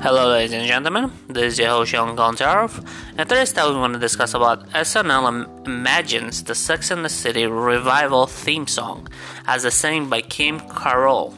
[0.00, 1.10] Hello, ladies and gentlemen.
[1.26, 5.66] This is your host, Sean Gontarov, and today's topic we want to discuss about SNL
[5.66, 9.08] imagines the Sex and the City revival theme song
[9.48, 11.36] as a sang by Kim Cattrall.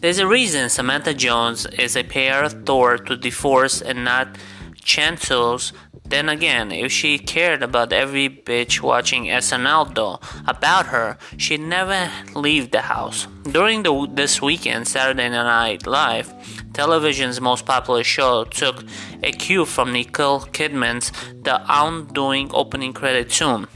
[0.00, 4.36] There's a reason Samantha Jones is a pair of Thor to divorce and not
[4.74, 5.72] Chancel's
[6.12, 12.10] then again, if she cared about every bitch watching SNL though about her, she'd never
[12.34, 13.26] leave the house.
[13.50, 16.34] During the, this weekend, Saturday Night Live,
[16.72, 18.84] television's most popular show took
[19.22, 21.12] a cue from Nicole Kidman's
[21.42, 23.66] The Undoing opening credit tune.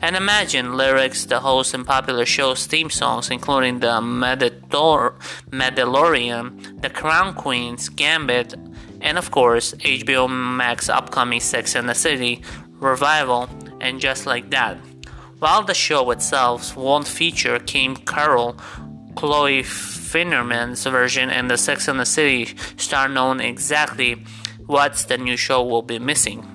[0.00, 4.00] And imagine lyrics the host and popular show's theme songs, including the
[5.50, 8.54] Mandalorian, The Crown Queen's Gambit,
[9.00, 12.42] and of course HBO Max upcoming Sex and the City
[12.80, 13.48] revival,
[13.80, 14.76] and just like that.
[15.38, 18.60] While the show itself won't feature Kim Cattrall,
[19.14, 24.22] Chloe Fineman's version, and the Sex and the City star known exactly
[24.66, 26.46] what the new show will be missing.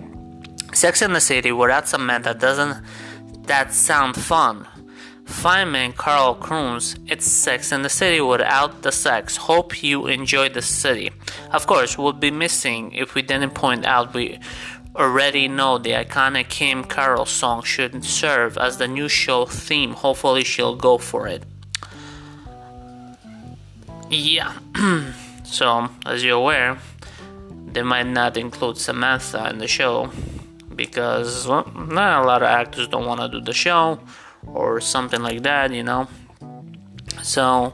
[0.74, 2.84] Sex and the City without Samantha doesn't
[3.48, 4.68] that sound fun?
[5.26, 9.36] Fineman Carl Coons, It's Sex in the City without the sex.
[9.36, 11.12] Hope you enjoy the city.
[11.52, 14.40] Of course, we'll be missing if we didn't point out we
[14.96, 19.92] already know the iconic Kim Cattrall song should serve as the new show theme.
[19.92, 21.44] Hopefully, she'll go for it.
[24.10, 24.54] Yeah,
[25.44, 26.78] so as you're aware,
[27.74, 30.10] they might not include Samantha in the show
[30.74, 34.00] because well, not a lot of actors don't want to do the show
[34.46, 36.08] or something like that, you know.
[37.22, 37.74] So,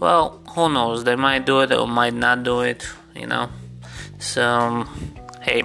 [0.00, 1.04] well, who knows?
[1.04, 3.50] They might do it or might not do it, you know.
[4.18, 4.86] So,
[5.42, 5.64] hey,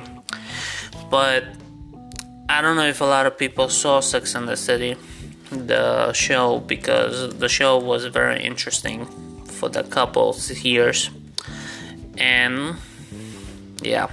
[1.09, 1.45] but
[2.49, 4.97] I don't know if a lot of people saw Sex and the City,
[5.49, 9.07] the show, because the show was very interesting
[9.53, 11.09] for the couples years,
[12.17, 12.75] and
[13.81, 14.07] yeah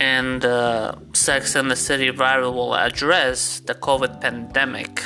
[0.00, 5.02] and uh, Sex and the City revival will address the COVID pandemic.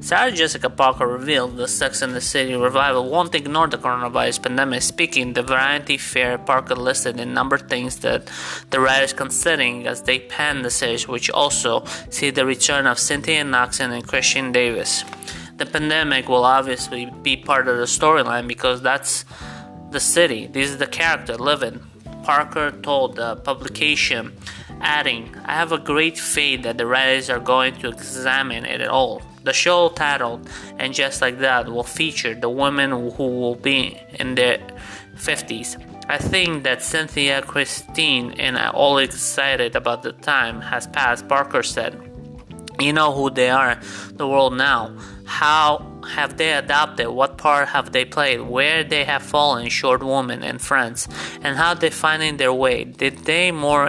[0.00, 4.82] Sarah Jessica Parker revealed the Sex and the City revival won't ignore the coronavirus pandemic.
[4.82, 8.30] Speaking, the Vanity Fair Parker listed a number of things that
[8.70, 13.42] the writers considering as they pen the series, which also see the return of Cynthia
[13.42, 15.02] Nixon and Kristin Davis.
[15.56, 19.24] The pandemic will obviously be part of the storyline because that's
[19.90, 20.46] the city.
[20.46, 21.80] This is the character living
[22.26, 24.32] Parker told the publication,
[24.80, 29.22] adding, I have a great faith that the writers are going to examine it all.
[29.44, 30.50] The show titled
[30.80, 34.58] And Just Like That will feature the women who will be in their
[35.14, 35.80] 50s.
[36.08, 41.62] I think that Cynthia, Christine, and I all excited about the time has passed, Parker
[41.62, 41.94] said.
[42.80, 43.78] You know who they are,
[44.14, 44.98] the world now.
[45.26, 48.40] How have they adapted What part have they played?
[48.40, 51.08] Where they have fallen short, women and friends,
[51.42, 52.84] and how they finding their way?
[52.84, 53.88] Did they more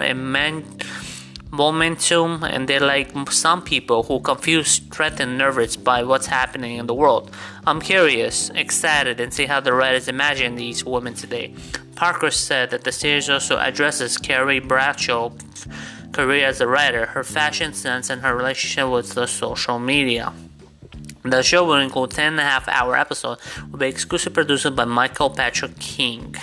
[1.50, 6.94] momentum and they're like some people who confused, threatened, nervous by what's happening in the
[6.94, 7.30] world.
[7.66, 11.54] I'm curious, excited, and see how the writers imagine these women today.
[11.94, 15.66] Parker said that the series also addresses Carrie Bradshaw's
[16.12, 20.32] career as a writer, her fashion sense, and her relationship with the social media.
[21.30, 23.38] The show will include 10 and a half hour episode
[23.70, 26.34] will be exclusively produced by Michael Patrick King.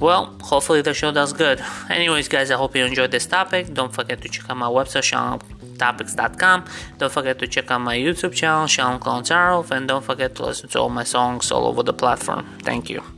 [0.00, 1.62] Well, hopefully the show does good.
[1.88, 3.72] Anyways, guys, I hope you enjoyed this topic.
[3.72, 6.64] Don't forget to check out my website, seantopics.com.
[6.98, 10.68] Don't forget to check out my YouTube channel, Sean Clontarov, and don't forget to listen
[10.70, 12.44] to all my songs all over the platform.
[12.62, 13.13] Thank you.